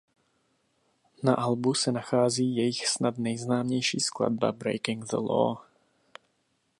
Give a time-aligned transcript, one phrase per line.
[1.23, 5.57] Na albu se nachází jejich snad nejznámější skladba Breaking the Law.